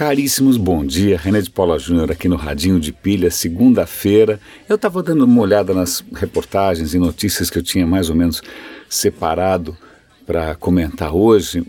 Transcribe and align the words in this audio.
Caríssimos, 0.00 0.56
bom 0.56 0.82
dia. 0.82 1.18
René 1.18 1.42
de 1.42 1.50
Paula 1.50 1.78
Júnior 1.78 2.10
aqui 2.10 2.26
no 2.26 2.34
Radinho 2.34 2.80
de 2.80 2.90
Pilha, 2.90 3.30
segunda-feira. 3.30 4.40
Eu 4.66 4.76
estava 4.76 5.02
dando 5.02 5.26
uma 5.26 5.42
olhada 5.42 5.74
nas 5.74 6.02
reportagens 6.14 6.94
e 6.94 6.98
notícias 6.98 7.50
que 7.50 7.58
eu 7.58 7.62
tinha 7.62 7.86
mais 7.86 8.08
ou 8.08 8.16
menos 8.16 8.40
separado 8.88 9.76
para 10.24 10.54
comentar 10.54 11.14
hoje. 11.14 11.62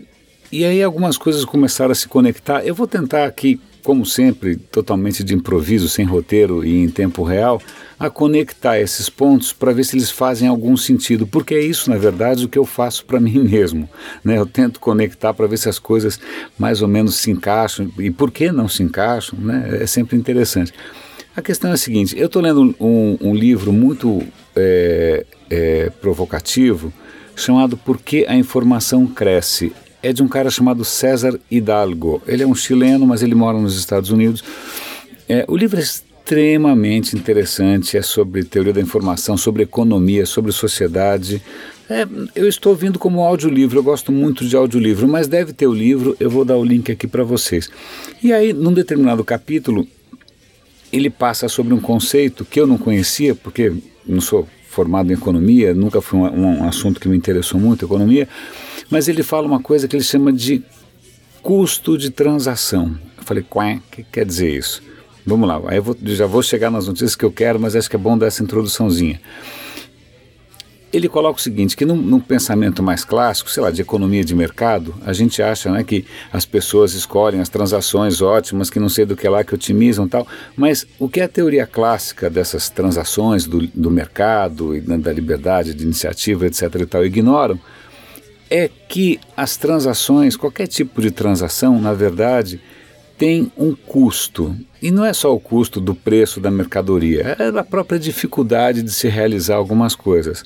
E 0.50 0.64
aí 0.64 0.82
algumas 0.82 1.18
coisas 1.18 1.44
começaram 1.44 1.92
a 1.92 1.94
se 1.94 2.08
conectar. 2.08 2.64
Eu 2.64 2.74
vou 2.74 2.86
tentar 2.86 3.26
aqui, 3.26 3.60
como 3.82 4.06
sempre, 4.06 4.56
totalmente 4.56 5.24
de 5.24 5.34
improviso, 5.34 5.88
sem 5.88 6.04
roteiro 6.04 6.64
e 6.64 6.82
em 6.82 6.88
tempo 6.88 7.22
real, 7.22 7.60
a 7.98 8.08
conectar 8.08 8.80
esses 8.80 9.08
pontos 9.08 9.52
para 9.52 9.72
ver 9.72 9.84
se 9.84 9.96
eles 9.96 10.10
fazem 10.10 10.48
algum 10.48 10.76
sentido, 10.76 11.26
porque 11.26 11.54
é 11.54 11.60
isso, 11.60 11.90
na 11.90 11.96
verdade, 11.96 12.44
o 12.44 12.48
que 12.48 12.58
eu 12.58 12.64
faço 12.64 13.04
para 13.04 13.18
mim 13.20 13.38
mesmo. 13.40 13.88
Né? 14.24 14.38
Eu 14.38 14.46
tento 14.46 14.80
conectar 14.80 15.34
para 15.34 15.46
ver 15.46 15.56
se 15.56 15.68
as 15.68 15.78
coisas 15.78 16.18
mais 16.58 16.82
ou 16.82 16.88
menos 16.88 17.16
se 17.16 17.30
encaixam 17.30 17.90
e 17.98 18.10
por 18.10 18.30
que 18.30 18.50
não 18.50 18.68
se 18.68 18.82
encaixam, 18.82 19.38
né? 19.38 19.78
é 19.82 19.86
sempre 19.86 20.16
interessante. 20.16 20.72
A 21.34 21.40
questão 21.40 21.70
é 21.70 21.74
a 21.74 21.78
seguinte: 21.78 22.18
eu 22.18 22.26
estou 22.26 22.42
lendo 22.42 22.74
um, 22.78 23.16
um, 23.20 23.34
livro 23.34 23.72
muito 23.72 24.22
é, 24.54 25.24
é, 25.48 25.90
provocativo 26.00 26.92
chamado 27.34 27.76
Por 27.76 27.98
que 27.98 28.26
a 28.26 28.34
Informação 28.34 29.06
Cresce. 29.06 29.72
É 30.02 30.12
de 30.12 30.22
um 30.22 30.28
cara 30.28 30.50
chamado 30.50 30.84
César 30.84 31.38
Hidalgo. 31.50 32.20
Ele 32.26 32.42
é 32.42 32.46
um 32.46 32.54
chileno, 32.54 33.06
mas 33.06 33.22
ele 33.22 33.34
mora 33.34 33.58
nos 33.58 33.78
Estados 33.78 34.10
Unidos. 34.10 34.42
É, 35.28 35.44
o 35.48 35.56
livro 35.56 35.78
é 35.78 35.82
extremamente 35.82 37.16
interessante, 37.16 37.96
é 37.96 38.02
sobre 38.02 38.44
teoria 38.44 38.72
da 38.72 38.80
informação, 38.80 39.36
sobre 39.36 39.62
economia, 39.62 40.24
sobre 40.26 40.52
sociedade. 40.52 41.42
É, 41.90 42.06
eu 42.34 42.48
estou 42.48 42.72
ouvindo 42.72 42.98
como 42.98 43.22
audiolivro, 43.22 43.78
eu 43.78 43.82
gosto 43.82 44.10
muito 44.10 44.46
de 44.46 44.56
audiolivro, 44.56 45.06
mas 45.06 45.28
deve 45.28 45.52
ter 45.52 45.66
o 45.66 45.74
livro, 45.74 46.16
eu 46.18 46.30
vou 46.30 46.44
dar 46.44 46.56
o 46.56 46.64
link 46.64 46.90
aqui 46.90 47.06
para 47.06 47.22
vocês. 47.22 47.68
E 48.22 48.32
aí, 48.32 48.52
num 48.52 48.72
determinado 48.72 49.22
capítulo, 49.24 49.86
ele 50.92 51.10
passa 51.10 51.48
sobre 51.48 51.74
um 51.74 51.80
conceito 51.80 52.44
que 52.44 52.60
eu 52.60 52.66
não 52.66 52.78
conhecia, 52.78 53.34
porque 53.34 53.72
não 54.06 54.20
sou 54.20 54.48
formado 54.68 55.10
em 55.10 55.14
economia, 55.14 55.74
nunca 55.74 56.00
foi 56.00 56.18
um, 56.18 56.62
um 56.62 56.64
assunto 56.64 57.00
que 57.00 57.08
me 57.08 57.16
interessou 57.16 57.60
muito, 57.60 57.84
economia, 57.84 58.28
mas 58.92 59.08
ele 59.08 59.22
fala 59.22 59.46
uma 59.46 59.58
coisa 59.58 59.88
que 59.88 59.96
ele 59.96 60.04
chama 60.04 60.30
de 60.30 60.62
custo 61.40 61.96
de 61.96 62.10
transação. 62.10 62.94
Eu 63.16 63.24
falei, 63.24 63.42
o 63.42 63.80
que 63.90 64.02
quer 64.02 64.26
dizer 64.26 64.54
isso? 64.54 64.82
Vamos 65.24 65.48
lá, 65.48 65.58
aí 65.68 65.78
eu 65.78 65.82
vou, 65.82 65.96
já 66.02 66.26
vou 66.26 66.42
chegar 66.42 66.70
nas 66.70 66.86
notícias 66.86 67.16
que 67.16 67.24
eu 67.24 67.32
quero, 67.32 67.58
mas 67.58 67.74
acho 67.74 67.88
que 67.88 67.96
é 67.96 67.98
bom 67.98 68.18
dar 68.18 68.26
essa 68.26 68.42
introduçãozinha. 68.42 69.18
Ele 70.92 71.08
coloca 71.08 71.38
o 71.38 71.42
seguinte, 71.42 71.74
que 71.74 71.86
num, 71.86 71.96
num, 71.96 72.20
pensamento 72.20 72.82
mais 72.82 73.02
clássico, 73.02 73.48
sei 73.48 73.62
lá, 73.62 73.70
de 73.70 73.80
economia 73.80 74.22
de 74.22 74.34
mercado, 74.34 74.94
a 75.06 75.14
gente 75.14 75.40
acha 75.42 75.70
né, 75.70 75.82
que 75.82 76.04
as 76.30 76.44
pessoas 76.44 76.92
escolhem 76.92 77.40
as 77.40 77.48
transações 77.48 78.20
ótimas, 78.20 78.68
que 78.68 78.78
não 78.78 78.90
sei 78.90 79.06
do 79.06 79.16
que 79.16 79.26
lá, 79.26 79.42
que 79.42 79.54
otimizam 79.54 80.06
tal, 80.06 80.26
mas 80.54 80.86
o 80.98 81.08
que 81.08 81.20
é 81.20 81.24
a 81.24 81.28
teoria 81.28 81.66
clássica 81.66 82.28
dessas 82.28 82.68
transações 82.68 83.46
do, 83.46 83.66
do 83.68 83.90
mercado 83.90 84.76
e 84.76 84.82
da 84.82 85.10
liberdade 85.10 85.72
de 85.72 85.82
iniciativa, 85.82 86.46
etc. 86.46 86.74
e 86.74 86.86
tal, 86.86 87.06
ignoram, 87.06 87.58
é 88.52 88.68
que 88.86 89.18
as 89.34 89.56
transações, 89.56 90.36
qualquer 90.36 90.66
tipo 90.66 91.00
de 91.00 91.10
transação, 91.10 91.80
na 91.80 91.94
verdade, 91.94 92.60
tem 93.16 93.50
um 93.56 93.74
custo. 93.74 94.54
E 94.82 94.90
não 94.90 95.06
é 95.06 95.14
só 95.14 95.34
o 95.34 95.40
custo 95.40 95.80
do 95.80 95.94
preço 95.94 96.38
da 96.38 96.50
mercadoria, 96.50 97.34
é 97.38 97.48
a 97.48 97.64
própria 97.64 97.98
dificuldade 97.98 98.82
de 98.82 98.92
se 98.92 99.08
realizar 99.08 99.56
algumas 99.56 99.94
coisas. 99.94 100.44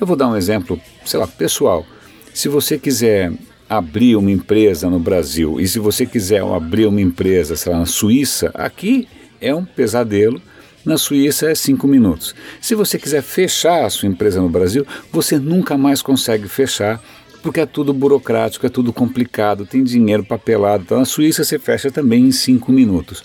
Eu 0.00 0.06
vou 0.06 0.16
dar 0.16 0.28
um 0.28 0.36
exemplo, 0.36 0.80
sei 1.04 1.20
lá, 1.20 1.26
pessoal. 1.26 1.84
Se 2.32 2.48
você 2.48 2.78
quiser 2.78 3.30
abrir 3.68 4.16
uma 4.16 4.30
empresa 4.30 4.88
no 4.88 4.98
Brasil 4.98 5.60
e 5.60 5.68
se 5.68 5.78
você 5.78 6.06
quiser 6.06 6.42
abrir 6.42 6.86
uma 6.86 7.00
empresa, 7.00 7.56
sei 7.56 7.72
lá, 7.72 7.78
na 7.80 7.86
Suíça, 7.86 8.50
aqui 8.54 9.06
é 9.38 9.54
um 9.54 9.66
pesadelo. 9.66 10.40
Na 10.82 10.98
Suíça 10.98 11.50
é 11.50 11.54
cinco 11.54 11.86
minutos. 11.86 12.34
Se 12.60 12.74
você 12.74 12.98
quiser 12.98 13.22
fechar 13.22 13.84
a 13.84 13.90
sua 13.90 14.08
empresa 14.08 14.40
no 14.40 14.48
Brasil, 14.48 14.86
você 15.10 15.38
nunca 15.38 15.76
mais 15.76 16.02
consegue 16.02 16.46
fechar 16.48 17.02
porque 17.44 17.60
é 17.60 17.66
tudo 17.66 17.92
burocrático, 17.92 18.64
é 18.64 18.70
tudo 18.70 18.90
complicado, 18.90 19.66
tem 19.66 19.84
dinheiro 19.84 20.24
papelado. 20.24 20.82
Então, 20.82 20.98
na 20.98 21.04
Suíça 21.04 21.44
você 21.44 21.58
fecha 21.58 21.90
também 21.90 22.24
em 22.24 22.32
cinco 22.32 22.72
minutos. 22.72 23.22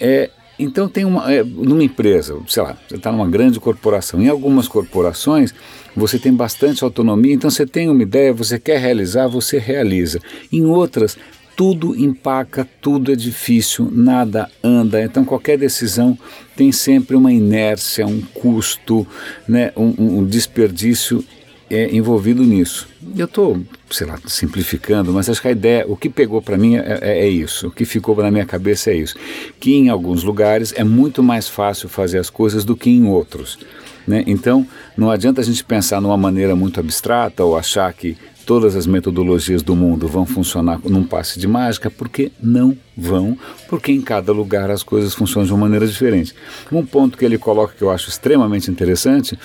É, 0.00 0.30
então 0.58 0.88
tem 0.88 1.04
uma 1.04 1.30
é, 1.30 1.44
numa 1.44 1.84
empresa, 1.84 2.38
sei 2.48 2.62
lá, 2.62 2.74
você 2.88 2.96
está 2.96 3.12
numa 3.12 3.28
grande 3.28 3.60
corporação. 3.60 4.22
Em 4.22 4.28
algumas 4.28 4.66
corporações 4.66 5.54
você 5.94 6.18
tem 6.18 6.32
bastante 6.32 6.82
autonomia, 6.82 7.34
então 7.34 7.50
você 7.50 7.66
tem 7.66 7.90
uma 7.90 8.02
ideia, 8.02 8.32
você 8.32 8.58
quer 8.58 8.80
realizar, 8.80 9.28
você 9.28 9.58
realiza. 9.58 10.20
Em 10.50 10.64
outras 10.64 11.18
tudo 11.54 11.94
empaca, 11.94 12.66
tudo 12.80 13.12
é 13.12 13.14
difícil, 13.14 13.90
nada 13.92 14.50
anda. 14.62 15.02
Então 15.02 15.22
qualquer 15.22 15.58
decisão 15.58 16.18
tem 16.56 16.72
sempre 16.72 17.14
uma 17.14 17.30
inércia, 17.30 18.06
um 18.06 18.22
custo, 18.22 19.06
né, 19.46 19.70
um, 19.76 20.20
um 20.20 20.24
desperdício 20.24 21.22
é 21.70 21.94
envolvido 21.94 22.42
nisso. 22.42 22.86
Eu 23.16 23.26
estou, 23.26 23.60
sei 23.90 24.06
lá, 24.06 24.18
simplificando, 24.26 25.12
mas 25.12 25.28
acho 25.28 25.40
que 25.40 25.48
a 25.48 25.52
ideia, 25.52 25.84
o 25.86 25.96
que 25.96 26.08
pegou 26.08 26.40
para 26.42 26.56
mim 26.56 26.76
é, 26.76 26.98
é, 27.00 27.18
é, 27.20 27.28
isso, 27.28 27.68
o 27.68 27.70
que 27.70 27.84
ficou 27.84 28.16
na 28.16 28.30
minha 28.30 28.46
cabeça 28.46 28.90
é 28.90 28.96
isso, 28.96 29.16
que 29.58 29.74
em 29.74 29.88
alguns 29.88 30.22
lugares 30.22 30.72
é 30.76 30.84
muito 30.84 31.22
mais 31.22 31.48
fácil 31.48 31.88
fazer 31.88 32.18
as 32.18 32.30
coisas 32.30 32.64
do 32.64 32.76
que 32.76 32.90
em 32.90 33.06
outros. 33.06 33.58
Né? 34.06 34.22
Então, 34.26 34.66
não 34.96 35.10
adianta 35.10 35.40
a 35.40 35.44
gente 35.44 35.64
pensar 35.64 36.00
numa 36.00 36.16
maneira 36.16 36.54
muito 36.54 36.78
abstrata 36.78 37.42
ou 37.42 37.56
achar 37.56 37.92
que 37.92 38.16
todas 38.44 38.76
as 38.76 38.86
metodologias 38.86 39.62
do 39.62 39.74
mundo 39.74 40.06
vão 40.06 40.26
funcionar 40.26 40.78
num 40.84 41.04
passe 41.04 41.38
de 41.38 41.48
mágica, 41.48 41.90
porque 41.90 42.30
não 42.40 42.76
vão, 42.96 43.38
porque 43.68 43.90
em 43.90 44.02
cada 44.02 44.32
lugar 44.32 44.70
as 44.70 44.82
coisas 44.82 45.14
funcionam 45.14 45.46
de 45.46 45.52
uma 45.52 45.60
maneira 45.60 45.86
diferente. 45.86 46.34
Um 46.70 46.84
ponto 46.84 47.16
que 47.16 47.24
ele 47.24 47.38
coloca 47.38 47.74
que 47.76 47.82
eu 47.82 47.90
acho 47.90 48.08
extremamente 48.08 48.70
interessante 48.70 49.38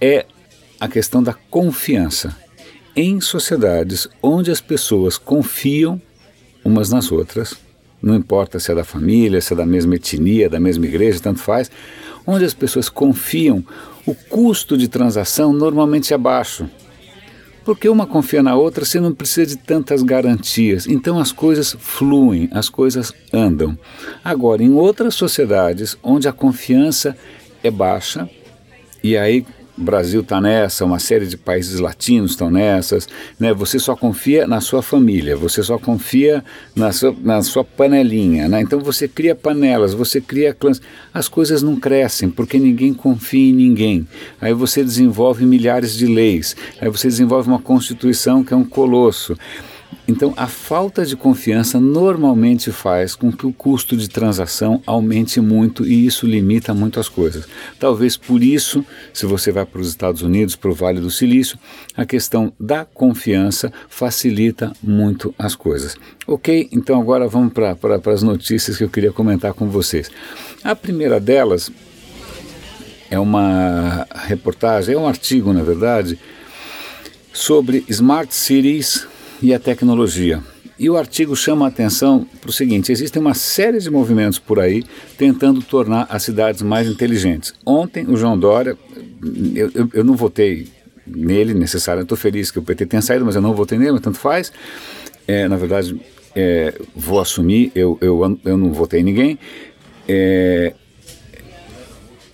é 0.00 0.24
a 0.80 0.88
questão 0.88 1.22
da 1.22 1.32
confiança. 1.32 2.36
Em 2.94 3.20
sociedades 3.20 4.08
onde 4.22 4.50
as 4.50 4.60
pessoas 4.60 5.16
confiam 5.16 6.00
umas 6.64 6.90
nas 6.90 7.12
outras, 7.12 7.54
não 8.02 8.14
importa 8.14 8.58
se 8.58 8.70
é 8.70 8.74
da 8.74 8.84
família, 8.84 9.40
se 9.40 9.52
é 9.52 9.56
da 9.56 9.66
mesma 9.66 9.96
etnia, 9.96 10.48
da 10.48 10.60
mesma 10.60 10.86
igreja, 10.86 11.20
tanto 11.20 11.40
faz, 11.40 11.70
onde 12.26 12.44
as 12.44 12.54
pessoas 12.54 12.88
confiam, 12.88 13.64
o 14.06 14.14
custo 14.14 14.76
de 14.76 14.88
transação 14.88 15.52
normalmente 15.52 16.14
é 16.14 16.18
baixo. 16.18 16.68
Porque 17.64 17.88
uma 17.88 18.06
confia 18.06 18.42
na 18.42 18.54
outra, 18.54 18.84
você 18.84 18.98
não 18.98 19.12
precisa 19.12 19.46
de 19.46 19.56
tantas 19.56 20.02
garantias. 20.02 20.86
Então 20.86 21.18
as 21.18 21.32
coisas 21.32 21.76
fluem, 21.78 22.48
as 22.52 22.68
coisas 22.68 23.12
andam. 23.32 23.78
Agora, 24.24 24.62
em 24.62 24.72
outras 24.72 25.14
sociedades 25.14 25.96
onde 26.02 26.26
a 26.26 26.32
confiança 26.32 27.16
é 27.62 27.70
baixa, 27.70 28.28
e 29.02 29.16
aí 29.16 29.44
Brasil 29.78 30.20
está 30.20 30.40
nessa, 30.40 30.84
uma 30.84 30.98
série 30.98 31.26
de 31.26 31.36
países 31.36 31.78
latinos 31.78 32.32
estão 32.32 32.50
nessas, 32.50 33.08
né? 33.38 33.54
Você 33.54 33.78
só 33.78 33.94
confia 33.94 34.46
na 34.46 34.60
sua 34.60 34.82
família, 34.82 35.36
você 35.36 35.62
só 35.62 35.78
confia 35.78 36.44
na 36.74 36.92
sua, 36.92 37.14
na 37.22 37.42
sua 37.42 37.64
panelinha, 37.64 38.48
né? 38.48 38.60
Então 38.60 38.80
você 38.80 39.06
cria 39.06 39.34
panelas, 39.34 39.94
você 39.94 40.20
cria 40.20 40.52
clãs. 40.52 40.80
As 41.14 41.28
coisas 41.28 41.62
não 41.62 41.76
crescem 41.76 42.28
porque 42.28 42.58
ninguém 42.58 42.92
confia 42.92 43.50
em 43.50 43.52
ninguém. 43.52 44.06
Aí 44.40 44.52
você 44.52 44.82
desenvolve 44.82 45.46
milhares 45.46 45.94
de 45.94 46.06
leis, 46.06 46.56
aí 46.80 46.88
você 46.88 47.08
desenvolve 47.08 47.48
uma 47.48 47.60
constituição 47.60 48.42
que 48.42 48.52
é 48.52 48.56
um 48.56 48.64
colosso. 48.64 49.36
Então, 50.06 50.32
a 50.38 50.46
falta 50.46 51.04
de 51.04 51.14
confiança 51.14 51.78
normalmente 51.78 52.72
faz 52.72 53.14
com 53.14 53.30
que 53.30 53.46
o 53.46 53.52
custo 53.52 53.94
de 53.94 54.08
transação 54.08 54.82
aumente 54.86 55.38
muito 55.38 55.86
e 55.86 56.06
isso 56.06 56.26
limita 56.26 56.72
muito 56.72 56.98
as 56.98 57.10
coisas. 57.10 57.46
Talvez 57.78 58.16
por 58.16 58.42
isso, 58.42 58.84
se 59.12 59.26
você 59.26 59.52
vai 59.52 59.66
para 59.66 59.80
os 59.80 59.88
Estados 59.88 60.22
Unidos, 60.22 60.56
para 60.56 60.70
o 60.70 60.74
Vale 60.74 60.98
do 60.98 61.10
Silício, 61.10 61.58
a 61.94 62.06
questão 62.06 62.52
da 62.58 62.86
confiança 62.86 63.70
facilita 63.88 64.72
muito 64.82 65.34
as 65.38 65.54
coisas. 65.54 65.94
Ok, 66.26 66.68
então 66.72 66.98
agora 66.98 67.28
vamos 67.28 67.52
para 67.52 67.76
as 68.12 68.22
notícias 68.22 68.78
que 68.78 68.84
eu 68.84 68.90
queria 68.90 69.12
comentar 69.12 69.52
com 69.52 69.68
vocês. 69.68 70.10
A 70.64 70.74
primeira 70.74 71.20
delas 71.20 71.70
é 73.10 73.18
uma 73.18 74.06
reportagem, 74.26 74.94
é 74.94 74.98
um 74.98 75.06
artigo, 75.06 75.52
na 75.52 75.62
verdade, 75.62 76.18
sobre 77.30 77.84
Smart 77.88 78.34
Cities 78.34 79.06
e 79.42 79.54
a 79.54 79.58
tecnologia. 79.58 80.42
E 80.78 80.88
o 80.88 80.96
artigo 80.96 81.34
chama 81.34 81.64
a 81.64 81.68
atenção 81.68 82.26
para 82.40 82.50
o 82.50 82.52
seguinte: 82.52 82.92
existem 82.92 83.20
uma 83.20 83.34
série 83.34 83.78
de 83.78 83.90
movimentos 83.90 84.38
por 84.38 84.60
aí 84.60 84.84
tentando 85.16 85.60
tornar 85.60 86.06
as 86.08 86.22
cidades 86.22 86.62
mais 86.62 86.88
inteligentes. 86.88 87.52
Ontem, 87.66 88.06
o 88.08 88.16
João 88.16 88.38
Dória, 88.38 88.76
eu, 89.54 89.70
eu, 89.74 89.90
eu 89.92 90.04
não 90.04 90.14
votei 90.14 90.68
nele 91.04 91.54
necessariamente, 91.54 92.04
estou 92.04 92.18
feliz 92.18 92.50
que 92.50 92.58
o 92.58 92.62
PT 92.62 92.86
tenha 92.86 93.02
saído, 93.02 93.24
mas 93.24 93.34
eu 93.34 93.42
não 93.42 93.54
votei 93.54 93.78
nele, 93.78 93.92
mas 93.92 94.02
tanto 94.02 94.18
faz. 94.18 94.52
É, 95.26 95.48
na 95.48 95.56
verdade, 95.56 96.00
é, 96.36 96.74
vou 96.94 97.18
assumir, 97.18 97.72
eu, 97.74 97.98
eu, 98.00 98.38
eu 98.44 98.56
não 98.56 98.72
votei 98.72 99.00
em 99.00 99.04
ninguém. 99.04 99.38
É, 100.06 100.74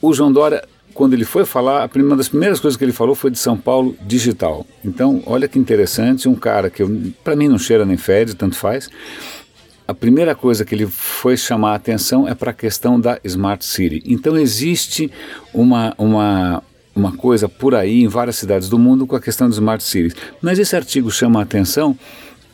o 0.03 0.13
João 0.13 0.31
Dória 0.31 0.63
quando 0.95 1.13
ele 1.13 1.25
foi 1.25 1.45
falar, 1.45 1.91
uma 1.97 2.17
das 2.17 2.29
primeiras 2.29 2.61
coisas 2.61 2.79
que 2.79 2.85
ele 2.85 2.93
falou 2.93 3.15
foi 3.15 3.31
de 3.31 3.39
São 3.39 3.57
Paulo 3.57 3.97
digital. 4.01 4.65
Então, 4.85 5.23
olha 5.27 5.49
que 5.49 5.59
interessante, 5.59 6.29
um 6.29 6.35
cara 6.35 6.71
que 6.71 6.85
para 7.23 7.35
mim 7.35 7.49
não 7.49 7.59
cheira 7.59 7.85
nem 7.85 7.97
fede, 7.97 8.35
tanto 8.35 8.57
faz, 8.57 8.89
a 9.87 9.93
primeira 9.93 10.35
coisa 10.35 10.65
que 10.65 10.75
ele 10.75 10.87
foi 10.87 11.37
chamar 11.37 11.73
a 11.73 11.75
atenção 11.75 12.27
é 12.27 12.35
para 12.35 12.53
a 12.53 12.55
questão 12.55 12.99
da 12.99 13.19
Smart 13.23 13.63
City. 13.65 14.03
Então 14.07 14.39
existe 14.39 15.11
uma, 15.53 15.95
uma, 15.99 16.63
uma 16.97 17.13
coisa 17.13 17.49
por 17.51 17.75
aí 17.75 18.03
em 18.03 18.09
várias 18.09 18.37
cidades 18.37 18.69
do 18.71 18.79
mundo 18.79 19.07
com 19.07 19.15
a 19.15 19.21
questão 19.21 19.47
de 19.47 19.55
Smart 19.55 19.85
Cities. 19.85 20.15
Mas 20.41 20.59
esse 20.59 20.75
artigo 20.75 21.11
chama 21.11 21.41
a 21.41 21.43
atenção 21.43 21.99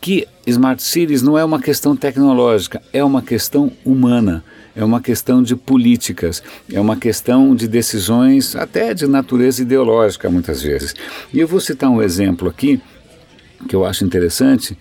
que 0.00 0.26
Smart 0.46 0.82
Cities 0.82 1.22
não 1.22 1.36
é 1.36 1.44
uma 1.44 1.60
questão 1.60 1.94
tecnológica, 1.94 2.82
é 2.92 3.04
uma 3.04 3.20
questão 3.20 3.70
humana, 3.84 4.42
é 4.74 4.82
uma 4.82 5.00
questão 5.00 5.42
de 5.42 5.54
políticas, 5.54 6.42
é 6.72 6.80
uma 6.80 6.96
questão 6.96 7.54
de 7.54 7.68
decisões 7.68 8.56
até 8.56 8.94
de 8.94 9.06
natureza 9.06 9.62
ideológica 9.62 10.30
muitas 10.30 10.62
vezes. 10.62 10.94
E 11.32 11.38
eu 11.38 11.46
vou 11.46 11.60
citar 11.60 11.90
um 11.90 12.00
exemplo 12.00 12.48
aqui 12.48 12.80
que 13.68 13.76
eu 13.76 13.84
acho 13.84 14.04
interessante 14.04 14.76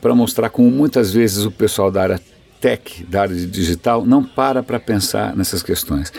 para 0.00 0.14
mostrar 0.14 0.48
como 0.48 0.70
muitas 0.70 1.12
vezes 1.12 1.44
o 1.44 1.50
pessoal 1.50 1.90
da 1.90 2.02
área 2.02 2.20
tech, 2.60 3.04
da 3.04 3.22
área 3.22 3.36
digital, 3.36 4.06
não 4.06 4.24
para 4.24 4.62
para 4.62 4.80
pensar 4.80 5.36
nessas 5.36 5.62
questões. 5.62 6.12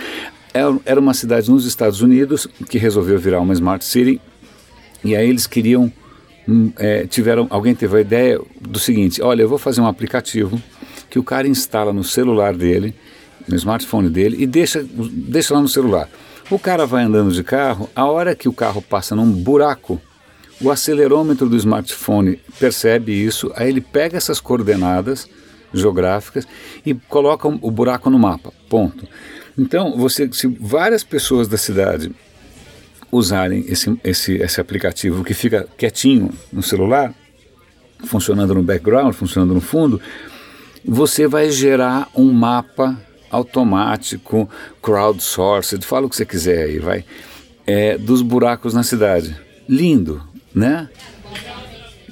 É, 0.54 0.62
era 0.86 1.00
uma 1.00 1.14
cidade 1.14 1.50
nos 1.50 1.66
Estados 1.66 2.02
Unidos 2.02 2.48
que 2.70 2.78
resolveu 2.78 3.18
virar 3.18 3.40
uma 3.40 3.54
smart 3.54 3.84
city 3.84 4.22
e 5.04 5.16
aí 5.16 5.28
eles 5.28 5.48
queriam 5.48 5.92
é, 6.78 7.06
tiveram 7.06 7.48
alguém 7.50 7.76
teve 7.76 7.98
a 7.98 8.02
ideia 8.02 8.40
do 8.62 8.80
seguinte 8.80 9.22
olha 9.22 9.42
eu 9.42 9.50
vou 9.50 9.58
fazer 9.58 9.82
um 9.82 9.88
aplicativo 9.88 10.62
que 11.10 11.20
o 11.20 11.24
cara 11.24 11.48
instala 11.48 11.92
no 11.92 12.04
celular 12.04 12.56
dele 12.56 12.96
no 13.48 13.56
smartphone 13.56 14.10
dele 14.10 14.38
e 14.42 14.46
deixa 14.46 14.84
deixa 14.84 15.54
lá 15.54 15.62
no 15.62 15.68
celular. 15.68 16.10
O 16.50 16.60
cara 16.60 16.86
vai 16.86 17.04
andando 17.04 17.32
de 17.32 17.44
carro 17.44 17.90
a 17.96 18.06
hora 18.06 18.36
que 18.36 18.48
o 18.48 18.54
carro 18.54 18.82
passa 18.82 19.16
num 19.16 19.30
buraco 19.32 20.02
o 20.60 20.72
acelerômetro 20.72 21.48
do 21.48 21.56
smartphone 21.56 22.40
percebe 22.60 23.12
isso 23.12 23.52
aí 23.56 23.70
ele 23.70 23.82
pega 23.82 24.18
essas 24.18 24.40
coordenadas 24.40 25.30
geográficas 25.74 26.48
e 26.86 26.94
coloca 26.94 27.48
o 27.48 27.72
buraco 27.72 28.10
no 28.10 28.18
mapa 28.18 28.54
ponto. 28.70 29.08
Então, 29.58 29.98
você, 29.98 30.30
se 30.32 30.48
várias 30.48 31.04
pessoas 31.04 31.48
da 31.48 31.58
cidade 31.58 32.12
usarem 33.12 33.66
esse, 33.68 33.98
esse, 34.04 34.36
esse 34.36 34.62
aplicativo 34.62 35.24
que 35.24 35.34
fica 35.34 35.68
quietinho 35.78 36.32
no 36.52 36.62
celular, 36.62 37.14
funcionando 38.06 38.54
no 38.54 38.64
background, 38.64 39.14
funcionando 39.14 39.54
no 39.54 39.62
fundo, 39.62 40.00
você 40.86 41.28
vai 41.28 41.50
gerar 41.52 42.10
um 42.16 42.32
mapa 42.32 43.00
automático, 43.30 44.50
crowdsourced, 44.82 45.86
fala 45.86 46.06
o 46.06 46.10
que 46.10 46.16
você 46.16 46.26
quiser 46.26 46.64
aí, 46.64 46.80
vai, 46.80 47.04
é, 47.66 47.98
dos 47.98 48.22
buracos 48.22 48.74
na 48.74 48.84
cidade. 48.84 49.36
Lindo, 49.68 50.24
né? 50.54 50.90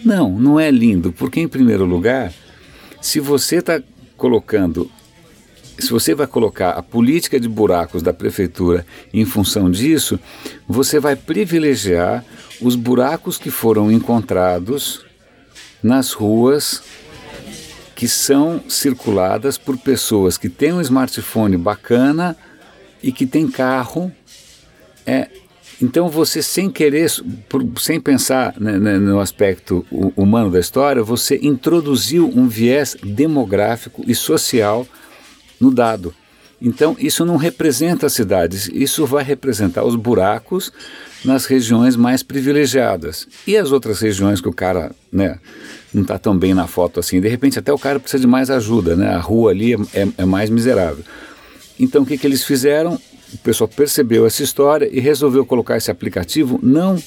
Não, 0.03 0.37
não 0.37 0.59
é 0.59 0.69
lindo, 0.69 1.11
porque 1.11 1.39
em 1.39 1.47
primeiro 1.47 1.85
lugar, 1.85 2.33
se 3.01 3.19
você 3.19 3.57
está 3.57 3.81
colocando 4.17 4.91
se 5.77 5.89
você 5.89 6.15
vai 6.15 6.27
colocar 6.27 6.71
a 6.71 6.81
política 6.81 7.39
de 7.39 7.47
buracos 7.47 8.01
da 8.01 8.13
prefeitura 8.13 8.85
em 9.13 9.25
função 9.25 9.69
disso, 9.69 10.19
você 10.67 10.99
vai 10.99 11.15
privilegiar 11.15 12.23
os 12.61 12.75
buracos 12.75 13.37
que 13.37 13.51
foram 13.51 13.91
encontrados 13.91 15.05
nas 15.83 16.13
ruas 16.13 16.81
que 17.95 18.07
são 18.07 18.61
circuladas 18.67 19.57
por 19.57 19.77
pessoas 19.77 20.37
que 20.37 20.49
têm 20.49 20.73
um 20.73 20.81
smartphone 20.81 21.57
bacana 21.57 22.35
e 23.01 23.11
que 23.11 23.25
têm 23.25 23.49
carro. 23.49 24.11
É, 25.05 25.29
então 25.81 26.09
você 26.09 26.41
sem 26.41 26.69
querer, 26.69 27.09
sem 27.79 27.99
pensar 27.99 28.53
né, 28.59 28.77
né, 28.77 28.97
no 28.97 29.19
aspecto 29.19 29.85
humano 30.15 30.51
da 30.51 30.59
história, 30.59 31.03
você 31.03 31.39
introduziu 31.41 32.29
um 32.35 32.47
viés 32.47 32.97
demográfico 33.01 34.03
e 34.05 34.13
social 34.13 34.85
no 35.59 35.71
dado. 35.71 36.13
Então, 36.61 36.95
isso 36.97 37.25
não 37.25 37.35
representa 37.35 38.05
as 38.05 38.13
cidades, 38.13 38.69
isso 38.73 39.05
vai 39.05 39.23
representar 39.23 39.83
os 39.83 39.95
buracos 39.95 40.71
nas 41.23 41.45
regiões 41.45 41.95
mais 41.95 42.23
privilegiadas. 42.23 43.27
E 43.45 43.57
as 43.57 43.71
outras 43.71 43.99
regiões 43.99 44.39
que 44.39 44.47
o 44.47 44.53
cara 44.53 44.91
né, 45.11 45.37
não 45.93 46.03
está 46.03 46.17
tão 46.17 46.37
bem 46.37 46.53
na 46.53 46.67
foto 46.67 46.99
assim, 46.99 47.19
de 47.19 47.27
repente 47.27 47.59
até 47.59 47.73
o 47.73 47.79
cara 47.79 47.99
precisa 47.99 48.21
de 48.21 48.27
mais 48.27 48.49
ajuda, 48.49 48.95
né? 48.95 49.09
a 49.09 49.19
rua 49.19 49.51
ali 49.51 49.73
é, 49.73 49.77
é, 49.93 50.07
é 50.19 50.25
mais 50.25 50.49
miserável. 50.49 51.03
Então, 51.79 52.03
o 52.03 52.05
que, 52.05 52.17
que 52.17 52.25
eles 52.25 52.43
fizeram? 52.43 52.99
O 53.35 53.37
pessoal 53.37 53.67
percebeu 53.67 54.25
essa 54.25 54.41
história 54.41 54.89
e 54.91 54.99
resolveu 54.99 55.45
colocar 55.45 55.75
esse 55.75 55.91
aplicativo 55.91 56.57
não 56.63 56.97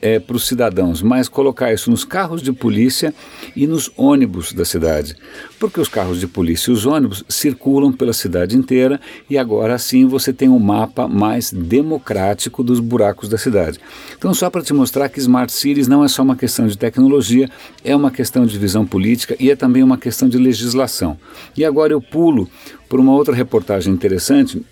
é, 0.00 0.18
para 0.18 0.36
os 0.36 0.46
cidadãos, 0.46 1.02
mas 1.02 1.28
colocar 1.28 1.72
isso 1.72 1.90
nos 1.90 2.04
carros 2.04 2.42
de 2.42 2.52
polícia 2.52 3.14
e 3.54 3.66
nos 3.66 3.90
ônibus 3.96 4.52
da 4.52 4.64
cidade. 4.64 5.14
Porque 5.60 5.80
os 5.80 5.88
carros 5.88 6.18
de 6.18 6.26
polícia 6.26 6.70
e 6.70 6.74
os 6.74 6.86
ônibus 6.86 7.22
circulam 7.28 7.92
pela 7.92 8.12
cidade 8.12 8.56
inteira 8.56 8.98
e 9.28 9.36
agora 9.36 9.78
sim 9.78 10.06
você 10.06 10.32
tem 10.32 10.48
um 10.48 10.58
mapa 10.58 11.06
mais 11.06 11.52
democrático 11.52 12.64
dos 12.64 12.80
buracos 12.80 13.28
da 13.28 13.36
cidade. 13.36 13.78
Então, 14.16 14.32
só 14.32 14.48
para 14.48 14.62
te 14.62 14.72
mostrar 14.72 15.08
que 15.10 15.20
Smart 15.20 15.52
Cities 15.52 15.86
não 15.86 16.02
é 16.02 16.08
só 16.08 16.22
uma 16.22 16.36
questão 16.36 16.66
de 16.66 16.78
tecnologia, 16.78 17.48
é 17.84 17.94
uma 17.94 18.10
questão 18.10 18.46
de 18.46 18.58
visão 18.58 18.86
política 18.86 19.36
e 19.38 19.50
é 19.50 19.56
também 19.56 19.82
uma 19.82 19.98
questão 19.98 20.28
de 20.28 20.38
legislação. 20.38 21.18
E 21.56 21.64
agora 21.64 21.92
eu 21.92 22.00
pulo 22.00 22.48
por 22.88 23.00
uma 23.00 23.12
outra 23.12 23.34
reportagem 23.34 23.92
interessante 23.92 24.62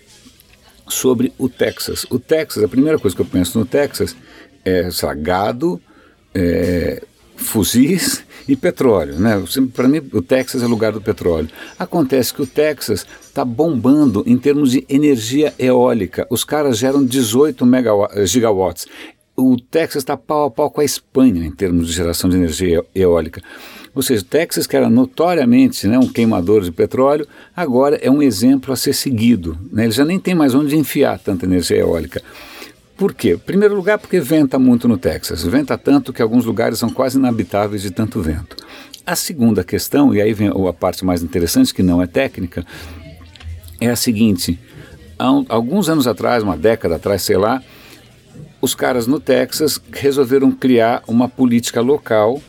sobre 0.93 1.33
o 1.37 1.49
Texas. 1.49 2.05
O 2.09 2.19
Texas, 2.19 2.63
a 2.63 2.67
primeira 2.67 2.99
coisa 2.99 3.15
que 3.15 3.21
eu 3.21 3.25
penso 3.25 3.59
no 3.59 3.65
Texas 3.65 4.15
é 4.63 4.87
lá, 5.01 5.13
gado, 5.13 5.81
é, 6.33 7.03
fuzis 7.35 8.23
e 8.47 8.55
petróleo. 8.55 9.19
Né? 9.19 9.43
Para 9.73 9.87
mim, 9.87 10.01
o 10.13 10.21
Texas 10.21 10.63
é 10.63 10.67
lugar 10.67 10.91
do 10.91 11.01
petróleo. 11.01 11.49
Acontece 11.77 12.33
que 12.33 12.41
o 12.41 12.47
Texas 12.47 13.05
está 13.21 13.43
bombando 13.43 14.23
em 14.25 14.37
termos 14.37 14.71
de 14.71 14.85
energia 14.87 15.53
eólica. 15.57 16.27
Os 16.29 16.43
caras 16.43 16.77
geram 16.77 17.05
18 17.05 17.65
gigawatts. 18.25 18.87
O 19.35 19.57
Texas 19.57 20.03
está 20.03 20.15
pau 20.15 20.45
a 20.45 20.51
pau 20.51 20.69
com 20.69 20.81
a 20.81 20.85
Espanha 20.85 21.43
em 21.43 21.51
termos 21.51 21.87
de 21.87 21.93
geração 21.93 22.29
de 22.29 22.37
energia 22.37 22.83
eólica. 22.93 23.41
Ou 23.95 24.01
seja, 24.01 24.25
Texas, 24.27 24.65
que 24.65 24.75
era 24.75 24.89
notoriamente 24.89 25.87
né, 25.87 25.99
um 25.99 26.07
queimador 26.07 26.63
de 26.63 26.71
petróleo, 26.71 27.27
agora 27.55 27.95
é 27.97 28.09
um 28.09 28.21
exemplo 28.21 28.73
a 28.73 28.75
ser 28.75 28.93
seguido. 28.93 29.57
Né? 29.71 29.83
Ele 29.83 29.91
já 29.91 30.03
nem 30.03 30.19
tem 30.19 30.33
mais 30.33 30.55
onde 30.55 30.75
enfiar 30.75 31.19
tanta 31.19 31.45
energia 31.45 31.77
eólica. 31.77 32.21
Por 32.97 33.13
quê? 33.13 33.33
Em 33.33 33.37
primeiro 33.37 33.75
lugar, 33.75 33.99
porque 33.99 34.19
venta 34.19 34.57
muito 34.57 34.87
no 34.87 34.97
Texas. 34.97 35.43
Venta 35.43 35.77
tanto 35.77 36.11
que 36.11 36.21
alguns 36.21 36.45
lugares 36.45 36.79
são 36.79 36.89
quase 36.89 37.17
inabitáveis 37.17 37.81
de 37.81 37.91
tanto 37.91 38.21
vento. 38.21 38.55
A 39.05 39.15
segunda 39.15 39.63
questão, 39.63 40.13
e 40.13 40.21
aí 40.21 40.33
vem 40.33 40.47
a 40.47 40.73
parte 40.73 41.03
mais 41.03 41.21
interessante, 41.21 41.73
que 41.73 41.83
não 41.83 42.01
é 42.01 42.07
técnica, 42.07 42.65
é 43.81 43.89
a 43.89 43.95
seguinte: 43.95 44.59
há 45.19 45.25
alguns 45.49 45.89
anos 45.89 46.07
atrás, 46.07 46.41
uma 46.43 46.55
década 46.55 46.95
atrás, 46.95 47.21
sei 47.23 47.35
lá, 47.35 47.61
os 48.61 48.73
caras 48.73 49.07
no 49.07 49.19
Texas 49.19 49.81
resolveram 49.91 50.51
criar 50.51 51.03
uma 51.05 51.27
política 51.27 51.81
local 51.81 52.41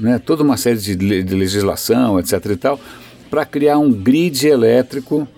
né, 0.00 0.18
toda 0.18 0.42
uma 0.42 0.56
série 0.56 0.78
de, 0.78 0.96
de 0.96 1.34
legislação, 1.34 2.18
etc. 2.18 2.44
e 2.46 2.56
tal, 2.56 2.80
para 3.30 3.44
criar 3.44 3.78
um 3.78 3.92
grid 3.92 4.46
elétrico 4.46 5.28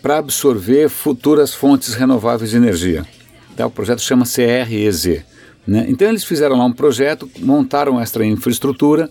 para 0.00 0.18
absorver 0.18 0.88
futuras 0.88 1.54
fontes 1.54 1.94
renováveis 1.94 2.50
de 2.50 2.56
energia. 2.56 3.04
Então, 3.52 3.68
o 3.68 3.70
projeto 3.70 4.00
chama 4.00 4.24
CREZ. 4.24 5.24
Né? 5.66 5.86
Então 5.88 6.08
eles 6.08 6.24
fizeram 6.24 6.56
lá 6.56 6.64
um 6.64 6.72
projeto, 6.72 7.28
montaram 7.38 8.00
essa 8.00 8.24
infraestrutura, 8.24 9.08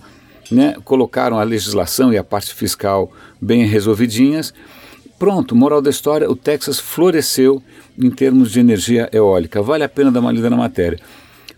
né, 0.52 0.76
colocaram 0.84 1.40
a 1.40 1.44
legislação 1.44 2.14
e 2.14 2.18
a 2.18 2.24
parte 2.24 2.54
fiscal 2.54 3.12
bem 3.42 3.66
resolvidinhas. 3.66 4.54
Pronto, 5.18 5.56
moral 5.56 5.82
da 5.82 5.90
história, 5.90 6.30
o 6.30 6.36
Texas 6.36 6.80
floresceu 6.80 7.62
em 7.98 8.10
termos 8.12 8.52
de 8.52 8.60
energia 8.60 9.10
eólica. 9.12 9.62
Vale 9.62 9.84
a 9.84 9.90
pena 9.90 10.12
dar 10.12 10.20
uma 10.20 10.32
lida 10.32 10.50
na 10.50 10.58
matéria. 10.58 11.00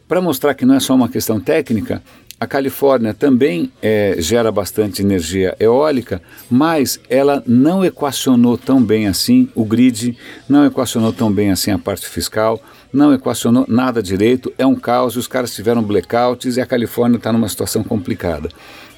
Para 0.08 0.22
mostrar 0.22 0.54
que 0.54 0.66
não 0.66 0.76
é 0.76 0.80
só 0.80 0.94
uma 0.94 1.10
questão 1.10 1.40
técnica, 1.40 2.02
a 2.40 2.46
Califórnia 2.46 3.14
também 3.14 3.72
é, 3.82 4.16
gera 4.20 4.52
bastante 4.52 5.02
energia 5.02 5.56
eólica, 5.60 6.22
mas 6.50 7.00
ela 7.10 7.42
não 7.48 7.84
equacionou 7.84 8.58
tão 8.58 8.84
bem 8.84 9.08
assim 9.08 9.48
o 9.56 9.64
grid, 9.64 10.18
não 10.48 10.66
equacionou 10.66 11.14
tão 11.14 11.32
bem 11.32 11.52
assim 11.52 11.72
a 11.72 11.80
parte 11.80 12.08
fiscal, 12.08 12.62
não 12.92 13.14
equacionou 13.14 13.66
nada 13.68 14.04
direito, 14.04 14.54
é 14.58 14.66
um 14.66 14.76
caos, 14.76 15.16
os 15.16 15.28
caras 15.28 15.56
tiveram 15.56 15.82
blackouts 15.82 16.58
e 16.58 16.62
a 16.62 16.66
Califórnia 16.66 17.18
está 17.18 17.32
numa 17.32 17.48
situação 17.48 17.84
complicada. 17.84 18.50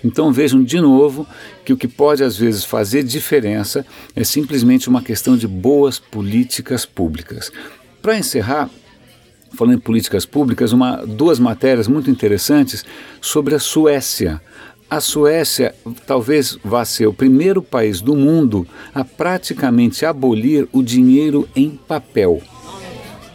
Então 0.04 0.32
vejam 0.32 0.64
de 0.64 0.80
novo 0.80 1.28
que 1.64 1.74
o 1.74 1.78
que 1.78 1.88
pode 1.88 2.24
às 2.24 2.38
vezes 2.38 2.64
fazer 2.64 3.04
diferença 3.04 3.86
é 4.16 4.24
simplesmente 4.24 4.90
uma 4.90 5.02
questão 5.02 5.38
de 5.38 5.48
boas 5.48 6.00
políticas 6.00 6.86
públicas. 6.86 7.52
Para 8.02 8.18
encerrar, 8.18 8.70
falando 9.58 9.76
em 9.76 9.80
políticas 9.80 10.26
públicas, 10.26 10.72
uma, 10.72 10.98
duas 11.06 11.40
matérias 11.40 11.88
muito 11.88 12.10
interessantes 12.12 12.86
sobre 13.20 13.56
a 13.56 13.60
Suécia. 13.60 14.40
A 14.90 15.02
Suécia 15.02 15.76
talvez 16.06 16.58
vá 16.64 16.86
ser 16.86 17.08
o 17.08 17.14
primeiro 17.14 17.62
país 17.62 18.00
do 18.00 18.16
mundo 18.16 18.66
a 18.94 19.04
praticamente 19.04 20.06
abolir 20.06 20.68
o 20.72 20.82
dinheiro 20.82 21.50
em 21.56 21.72
papel. 21.72 22.42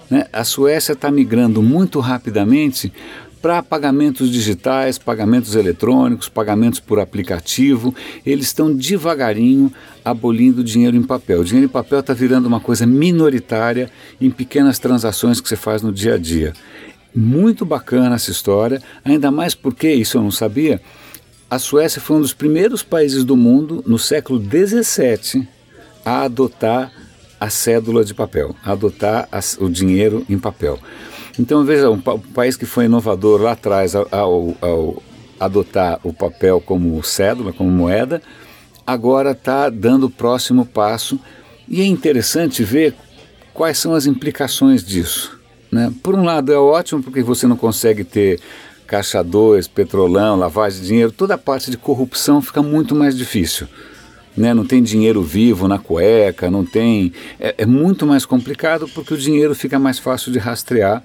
Né? 0.09 0.27
A 0.33 0.45
Suécia 0.45 0.93
está 0.93 1.11
migrando 1.11 1.63
muito 1.63 2.01
rapidamente 2.01 2.93
para 3.43 3.61
pagamentos 3.61 4.31
digitais, 4.31 4.99
pagamentos 4.99 5.57
eletrônicos, 5.57 6.29
pagamentos 6.29 6.79
por 6.79 7.01
aplicativo. 7.01 7.93
Eles 8.25 8.47
estão 8.47 8.73
devagarinho 8.73 9.73
abolindo 10.05 10.61
o 10.61 10.65
dinheiro 10.65 10.97
em 10.97 11.03
papel. 11.03 11.41
O 11.41 11.45
dinheiro 11.45 11.67
em 11.67 11.73
papel 11.73 11.99
está 11.99 12.15
virando 12.15 12.47
uma 12.47 12.61
coisa 12.61 12.87
minoritária 12.87 13.91
em 14.21 14.31
pequenas 14.31 14.79
transações 14.79 15.41
que 15.41 15.49
você 15.49 15.57
faz 15.57 15.83
no 15.83 15.93
dia 15.93 16.15
a 16.15 16.19
dia. 16.19 16.53
Muito 17.15 17.67
bacana 17.67 18.15
essa 18.15 18.31
história, 18.31 18.81
ainda 19.05 19.31
mais 19.31 19.55
porque, 19.55 19.93
isso 19.93 20.17
eu 20.17 20.23
não 20.23 20.31
sabia, 20.31 20.81
a 21.51 21.59
Suécia 21.59 22.01
foi 22.01 22.17
um 22.17 22.23
dos 22.23 22.33
primeiros 22.33 22.83
países 22.83 23.25
do 23.25 23.37
mundo, 23.37 23.85
no 23.87 23.99
século 23.99 24.41
XVII, 24.41 25.47
a 26.05 26.23
adotar 26.23 26.91
a 27.39 27.51
cédula 27.51 28.05
de 28.05 28.15
papel, 28.15 28.55
a 28.65 28.73
adotar 28.73 29.29
a, 29.31 29.41
o 29.59 29.69
dinheiro 29.69 30.25
em 30.31 30.39
papel. 30.39 30.79
Então, 31.39 31.65
veja, 31.65 31.91
um, 31.91 32.01
pa 32.01 32.15
um, 32.15 32.19
país 32.19 32.57
que 32.57 32.67
foi 32.67 32.85
inovador 32.85 33.41
lá 33.41 33.53
atrás 33.53 33.95
ao, 33.95 34.07
ao, 34.11 34.57
ao 34.61 35.03
adotar 35.41 35.99
o 36.03 36.13
papel 36.13 36.61
como 36.61 37.03
cédula, 37.03 37.53
como 37.53 37.71
moeda, 37.71 38.23
agora 38.87 39.33
está 39.33 39.69
dando 39.69 40.07
o 40.07 40.11
próximo 40.11 40.67
passo. 40.67 41.19
E 41.69 41.81
é 41.81 41.87
interessante 41.87 42.63
ver 42.63 42.95
quais 43.55 43.79
são 43.79 43.95
as 43.95 44.07
implicações 44.07 44.85
disso. 44.85 45.39
Né? 45.71 45.93
Por 46.03 46.15
um 46.15 46.25
lado, 46.25 46.53
é 46.53 46.59
ótimo 46.59 47.03
porque 47.03 47.23
você 47.23 47.47
não 47.47 47.57
consegue 47.57 48.05
ter 48.05 48.41
caixa 48.87 49.23
2, 49.23 49.69
petrolão, 49.69 50.37
lavagem 50.37 50.83
de 50.83 50.87
dinheiro, 50.87 51.11
toda 51.11 51.35
a 51.35 51.39
parte 51.39 51.71
de 51.71 51.79
corrupção 51.79 52.43
fica 52.43 52.63
muito 52.63 52.95
mais 52.95 53.17
difícil. 53.17 53.67
Né? 54.37 54.55
Não 54.55 54.65
tem 54.65 54.83
dinheiro 54.83 55.23
vivo 55.23 55.69
na 55.69 55.79
cueca, 55.79 56.51
não 56.51 56.65
tem. 56.65 57.13
É, 57.39 57.55
é 57.59 57.67
muito 57.67 58.07
mais 58.07 58.25
complicado 58.25 58.89
porque 58.89 59.15
o 59.15 59.17
dinheiro 59.17 59.55
fica 59.55 59.79
mais 59.79 59.99
fácil 59.99 60.33
de 60.33 60.39
rastrear. 60.39 61.03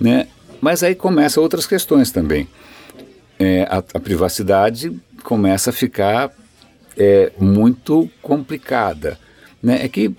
Né? 0.00 0.26
Mas 0.60 0.82
aí 0.82 0.94
começam 0.94 1.42
outras 1.42 1.66
questões 1.66 2.10
também. 2.10 2.48
É, 3.38 3.62
a, 3.70 3.78
a, 3.78 4.00
privacidade 4.00 4.92
começa 5.22 5.70
a 5.70 5.72
ficar 5.72 6.30
é, 6.96 7.32
muito 7.38 8.08
complicada. 8.22 9.18
Né? 9.62 9.84
É 9.84 9.88
que 9.88 10.14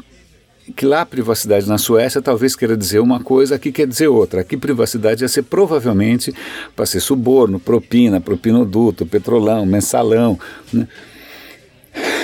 que 0.76 0.86
lá 0.86 1.02
a 1.02 1.06
privacidade 1.06 1.68
na 1.68 1.78
Suécia 1.78 2.22
talvez 2.22 2.56
queira 2.56 2.76
dizer 2.76 3.00
uma 3.00 3.20
coisa, 3.20 3.56
aqui 3.56 3.72
quer 3.72 3.86
dizer 3.86 4.08
outra. 4.08 4.42
Aqui 4.42 4.58
privacidade 4.58 5.24
ia 5.24 5.28
ser 5.28 5.44
provavelmente 5.44 6.34
para 6.76 6.86
ser 6.86 7.00
suborno, 7.00 7.60
propina, 7.60 8.20
propinoduto, 8.20 9.06
petrolão, 9.06 9.66
mensalão. 9.66 10.40
Né? 10.74 10.88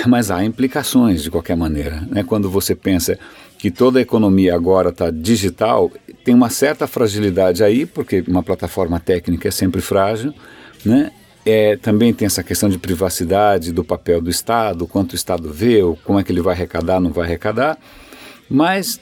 Mas 0.06 0.30
há 0.30 0.44
implicações 0.44 1.22
de 1.22 1.30
qualquer 1.30 1.56
maneira. 1.56 2.06
Né? 2.10 2.22
Quando 2.22 2.50
você 2.50 2.74
pensa 2.74 3.18
que 3.58 3.70
toda 3.70 3.98
a 3.98 4.02
economia 4.02 4.54
agora 4.54 4.88
está 4.88 5.10
digital, 5.10 5.90
tem 6.24 6.34
uma 6.34 6.50
certa 6.50 6.86
fragilidade 6.86 7.62
aí, 7.62 7.86
porque 7.86 8.24
uma 8.26 8.42
plataforma 8.42 8.98
técnica 8.98 9.48
é 9.48 9.50
sempre 9.50 9.80
frágil, 9.80 10.34
né? 10.84 11.12
É, 11.44 11.76
também 11.76 12.12
tem 12.12 12.26
essa 12.26 12.42
questão 12.42 12.68
de 12.68 12.78
privacidade 12.78 13.72
do 13.72 13.82
papel 13.82 14.20
do 14.20 14.30
Estado, 14.30 14.86
quanto 14.86 15.12
o 15.12 15.16
Estado 15.16 15.52
vê, 15.52 15.80
como 16.04 16.18
é 16.18 16.22
que 16.22 16.30
ele 16.30 16.40
vai 16.40 16.54
arrecadar, 16.54 17.00
não 17.00 17.10
vai 17.10 17.24
arrecadar. 17.24 17.76
Mas 18.48 19.00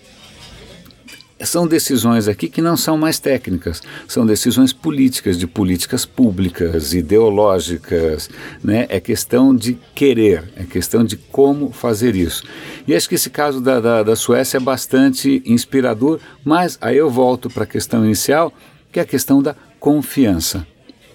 são 1.42 1.66
decisões 1.66 2.28
aqui 2.28 2.48
que 2.48 2.60
não 2.60 2.76
são 2.76 2.96
mais 2.96 3.18
técnicas, 3.18 3.82
são 4.06 4.26
decisões 4.26 4.72
políticas, 4.72 5.38
de 5.38 5.46
políticas 5.46 6.04
públicas, 6.04 6.92
ideológicas, 6.92 8.28
né? 8.62 8.86
é 8.88 9.00
questão 9.00 9.54
de 9.54 9.78
querer, 9.94 10.52
é 10.56 10.64
questão 10.64 11.04
de 11.04 11.16
como 11.16 11.72
fazer 11.72 12.14
isso. 12.14 12.44
E 12.86 12.94
acho 12.94 13.08
que 13.08 13.14
esse 13.14 13.30
caso 13.30 13.60
da, 13.60 13.80
da, 13.80 14.02
da 14.02 14.16
Suécia 14.16 14.58
é 14.58 14.60
bastante 14.60 15.42
inspirador, 15.46 16.20
mas 16.44 16.78
aí 16.80 16.96
eu 16.96 17.10
volto 17.10 17.48
para 17.48 17.64
a 17.64 17.66
questão 17.66 18.04
inicial, 18.04 18.52
que 18.92 18.98
é 18.98 19.02
a 19.02 19.06
questão 19.06 19.42
da 19.42 19.54
confiança. 19.78 20.66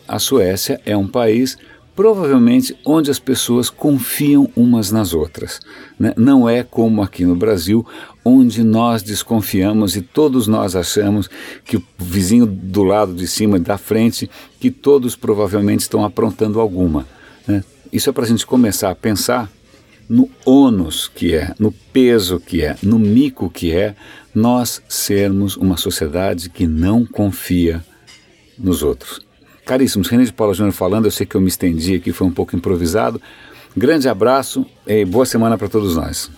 A 0.08 0.20
Suécia 0.20 0.80
é 0.86 0.96
um 0.96 1.08
país 1.08 1.58
provavelmente 1.96 2.78
onde 2.86 3.10
as 3.10 3.20
pessoas 3.20 3.70
confiam 3.70 4.50
umas 4.56 4.92
nas 4.92 5.14
outras. 5.14 5.62
Né? 5.98 6.14
Não 6.18 6.48
é 6.48 6.62
como 6.62 7.02
aqui 7.02 7.24
no 7.24 7.36
Brasil, 7.36 7.86
onde 8.28 8.64
nós 8.64 9.04
desconfiamos 9.04 9.96
e 9.96 10.02
todos 10.02 10.48
nós 10.48 10.76
achamos 10.76 11.30
que 11.64 11.78
o 11.78 11.84
vizinho 12.00 12.48
do 12.48 12.84
lado 12.84 13.14
de 13.14 13.28
cima, 13.28 13.60
da 13.60 13.78
frente, 13.78 14.28
que 14.60 14.72
todos 14.72 15.16
provavelmente 15.16 15.82
estão 15.82 16.04
aprontando 16.04 16.60
alguma. 16.60 17.08
Né? 17.48 17.64
Isso 17.94 18.10
é 18.10 18.14
para 18.14 18.24
a 18.24 18.28
gente 18.28 18.48
começar 18.48 18.90
a 18.90 18.96
pensar 18.96 19.52
no 20.10 20.30
ônus 20.44 21.08
que 21.08 21.36
é, 21.36 21.54
no 21.60 21.72
peso 21.72 22.40
que 22.40 22.64
é, 22.64 22.76
no 22.82 22.98
mico 22.98 23.50
que 23.50 23.72
é 23.72 23.96
nós 24.34 24.82
sermos 24.90 25.56
uma 25.56 25.78
sociedade 25.78 26.50
que 26.50 26.66
não 26.66 27.06
confia 27.06 27.84
nos 28.58 28.82
outros. 28.82 29.22
Caríssimos, 29.66 30.08
René 30.08 30.24
de 30.24 30.34
Paula 30.34 30.54
Júnior 30.54 30.74
falando, 30.74 31.06
eu 31.06 31.12
sei 31.12 31.26
que 31.26 31.36
eu 31.36 31.42
me 31.42 31.48
estendi 31.48 31.96
aqui, 31.96 32.12
foi 32.12 32.28
um 32.28 32.32
pouco 32.32 32.56
improvisado. 32.56 33.22
Grande 33.76 34.08
abraço 34.08 34.66
e 34.86 35.04
boa 35.06 35.26
semana 35.26 35.58
para 35.58 35.68
todos 35.68 35.96
nós. 35.96 36.30